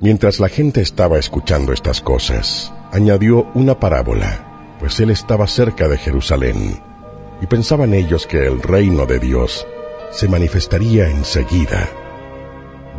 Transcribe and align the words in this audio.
Mientras 0.00 0.38
la 0.38 0.48
gente 0.48 0.80
estaba 0.80 1.18
escuchando 1.18 1.72
estas 1.72 2.00
cosas, 2.00 2.72
añadió 2.92 3.48
una 3.54 3.80
parábola, 3.80 4.76
pues 4.78 5.00
él 5.00 5.10
estaba 5.10 5.48
cerca 5.48 5.88
de 5.88 5.98
Jerusalén, 5.98 6.80
y 7.42 7.46
pensaban 7.46 7.92
ellos 7.94 8.24
que 8.28 8.46
el 8.46 8.62
reino 8.62 9.06
de 9.06 9.18
Dios 9.18 9.66
se 10.12 10.28
manifestaría 10.28 11.10
enseguida. 11.10 11.88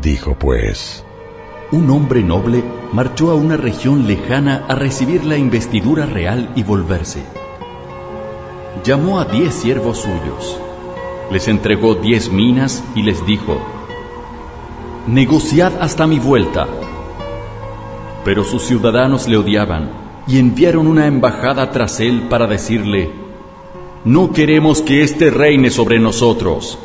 Dijo 0.02 0.38
pues, 0.38 1.05
Un 1.71 1.90
hombre 1.90 2.21
noble 2.21 2.66
marchó 2.91 3.31
a 3.31 3.35
una 3.35 3.55
región 3.55 4.05
lejana 4.05 4.66
a 4.68 4.76
recibir 4.76 5.23
la 5.23 5.38
investidura 5.38 6.05
real 6.05 6.52
y 6.57 6.63
volverse. 6.63 7.23
Llamó 8.84 9.21
a 9.21 9.26
diez 9.26 9.54
siervos 9.54 9.99
suyos, 9.99 10.59
les 11.31 11.48
entregó 11.48 11.95
diez 11.95 12.29
minas 12.29 12.84
y 12.93 13.04
les 13.04 13.26
dijo, 13.26 13.57
Negociad 15.07 15.81
hasta 15.81 16.05
mi 16.05 16.20
vuelta. 16.20 16.68
Pero 18.23 18.43
sus 18.43 18.63
ciudadanos 18.63 19.27
le 19.27 19.37
odiaban 19.37 19.89
y 20.27 20.37
enviaron 20.37 20.87
una 20.87 21.07
embajada 21.07 21.71
tras 21.71 21.99
él 21.99 22.23
para 22.29 22.48
decirle, 22.48 23.12
No 24.05 24.31
queremos 24.31 24.81
que 24.81 25.03
éste 25.03 25.29
reine 25.29 25.71
sobre 25.71 25.99
nosotros. 25.99 26.77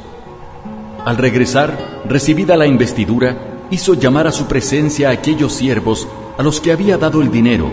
Al 1.04 1.18
regresar, 1.18 2.02
recibida 2.08 2.56
la 2.56 2.66
investidura, 2.66 3.66
hizo 3.70 3.94
llamar 3.94 4.26
a 4.26 4.32
su 4.32 4.46
presencia 4.46 5.08
a 5.08 5.12
aquellos 5.12 5.52
siervos 5.52 6.08
a 6.38 6.42
los 6.42 6.60
que 6.60 6.72
había 6.72 6.96
dado 6.96 7.20
el 7.20 7.30
dinero, 7.30 7.70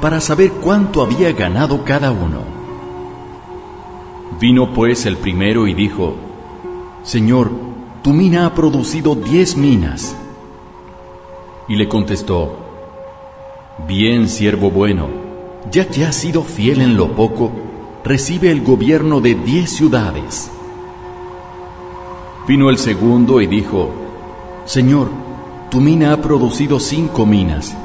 para 0.00 0.20
saber 0.20 0.52
cuánto 0.52 1.02
había 1.02 1.32
ganado 1.32 1.84
cada 1.84 2.12
uno. 2.12 2.38
Vino 4.40 4.72
pues 4.72 5.04
el 5.04 5.16
primero 5.16 5.66
y 5.66 5.74
dijo, 5.74 6.14
Señor, 7.02 7.50
tu 8.02 8.10
mina 8.10 8.46
ha 8.46 8.54
producido 8.54 9.14
diez 9.14 9.56
minas. 9.56 10.16
Y 11.68 11.76
le 11.76 11.88
contestó, 11.88 12.69
Bien, 13.86 14.28
siervo 14.28 14.70
bueno, 14.70 15.08
ya 15.70 15.86
que 15.86 16.04
has 16.04 16.16
sido 16.16 16.42
fiel 16.42 16.80
en 16.80 16.96
lo 16.96 17.14
poco, 17.14 17.52
recibe 18.04 18.50
el 18.50 18.62
gobierno 18.62 19.20
de 19.20 19.34
diez 19.34 19.70
ciudades. 19.70 20.50
Vino 22.46 22.70
el 22.70 22.78
segundo 22.78 23.40
y 23.40 23.46
dijo, 23.46 23.90
Señor, 24.64 25.08
tu 25.70 25.80
mina 25.80 26.12
ha 26.12 26.16
producido 26.16 26.80
cinco 26.80 27.26
minas. 27.26 27.76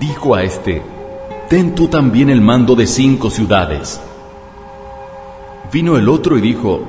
Dijo 0.00 0.34
a 0.34 0.42
éste, 0.42 0.82
Ten 1.48 1.76
tú 1.76 1.86
también 1.86 2.28
el 2.28 2.40
mando 2.40 2.74
de 2.74 2.88
cinco 2.88 3.30
ciudades. 3.30 4.00
Vino 5.72 5.96
el 5.96 6.08
otro 6.08 6.36
y 6.36 6.40
dijo, 6.40 6.80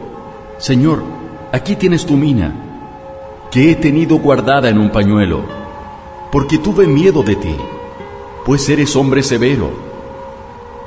Señor, 0.58 1.04
aquí 1.52 1.76
tienes 1.76 2.08
tu 2.08 2.18
mina, 2.18 2.56
que 3.52 3.70
he 3.70 3.76
tenido 3.76 4.18
guardada 4.18 4.70
en 4.70 4.80
un 4.80 4.90
pañuelo, 4.90 5.44
porque 6.32 6.58
tuve 6.58 6.88
miedo 6.88 7.22
de 7.22 7.36
ti, 7.36 7.56
pues 8.48 8.70
eres 8.70 8.96
hombre 8.96 9.24
severo. 9.24 9.70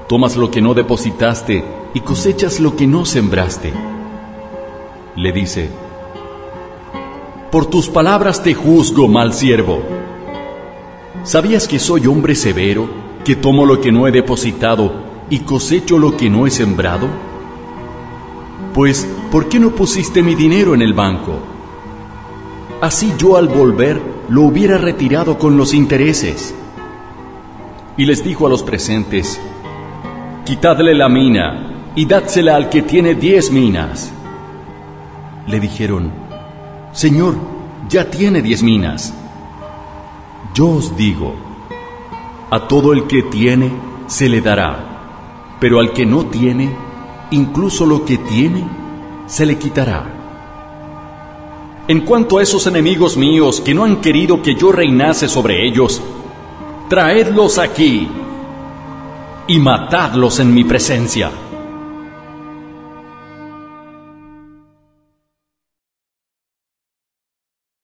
Tomas 0.08 0.34
lo 0.34 0.50
que 0.50 0.62
no 0.62 0.72
depositaste 0.72 1.62
y 1.92 2.00
cosechas 2.00 2.58
lo 2.58 2.74
que 2.74 2.86
no 2.86 3.04
sembraste. 3.04 3.70
Le 5.14 5.30
dice, 5.30 5.68
Por 7.50 7.66
tus 7.66 7.90
palabras 7.90 8.42
te 8.42 8.54
juzgo, 8.54 9.08
mal 9.08 9.34
siervo. 9.34 9.82
¿Sabías 11.22 11.68
que 11.68 11.78
soy 11.78 12.06
hombre 12.06 12.34
severo, 12.34 12.88
que 13.26 13.36
tomo 13.36 13.66
lo 13.66 13.78
que 13.78 13.92
no 13.92 14.08
he 14.08 14.10
depositado 14.10 14.94
y 15.28 15.40
cosecho 15.40 15.98
lo 15.98 16.16
que 16.16 16.30
no 16.30 16.46
he 16.46 16.50
sembrado? 16.50 17.08
Pues, 18.72 19.06
¿por 19.30 19.50
qué 19.50 19.60
no 19.60 19.72
pusiste 19.72 20.22
mi 20.22 20.34
dinero 20.34 20.72
en 20.72 20.80
el 20.80 20.94
banco? 20.94 21.34
Así 22.80 23.12
yo 23.18 23.36
al 23.36 23.48
volver 23.48 24.00
lo 24.30 24.44
hubiera 24.44 24.78
retirado 24.78 25.38
con 25.38 25.58
los 25.58 25.74
intereses. 25.74 26.54
Y 27.96 28.04
les 28.06 28.24
dijo 28.24 28.46
a 28.46 28.50
los 28.50 28.62
presentes, 28.62 29.40
Quitadle 30.44 30.94
la 30.94 31.08
mina 31.08 31.92
y 31.94 32.06
dádsela 32.06 32.56
al 32.56 32.68
que 32.68 32.82
tiene 32.82 33.14
diez 33.14 33.50
minas. 33.50 34.12
Le 35.46 35.60
dijeron, 35.60 36.10
Señor, 36.92 37.36
ya 37.88 38.10
tiene 38.10 38.42
diez 38.42 38.62
minas. 38.62 39.14
Yo 40.54 40.68
os 40.68 40.96
digo, 40.96 41.34
a 42.50 42.66
todo 42.66 42.92
el 42.92 43.06
que 43.06 43.22
tiene 43.22 43.70
se 44.06 44.28
le 44.28 44.40
dará, 44.40 45.56
pero 45.60 45.78
al 45.78 45.92
que 45.92 46.04
no 46.04 46.26
tiene, 46.26 46.74
incluso 47.30 47.86
lo 47.86 48.04
que 48.04 48.18
tiene, 48.18 48.64
se 49.26 49.46
le 49.46 49.56
quitará. 49.56 50.04
En 51.86 52.00
cuanto 52.00 52.38
a 52.38 52.42
esos 52.42 52.66
enemigos 52.66 53.16
míos 53.16 53.60
que 53.60 53.74
no 53.74 53.84
han 53.84 54.00
querido 54.00 54.42
que 54.42 54.54
yo 54.54 54.72
reinase 54.72 55.28
sobre 55.28 55.66
ellos, 55.66 56.02
traedlos 56.90 57.56
aquí 57.58 58.10
y 59.46 59.58
matadlos 59.60 60.40
en 60.40 60.52
mi 60.52 60.64
presencia. 60.64 61.30